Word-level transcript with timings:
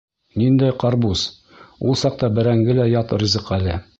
—Ниндәй 0.43 0.71
ҡарбуз, 0.83 1.25
ул 1.89 1.99
саҡта 2.05 2.31
бәрәңге 2.39 2.79
лә 2.79 2.89
ят 2.97 3.17
ризыҡ 3.25 3.55
әле. 3.59 3.81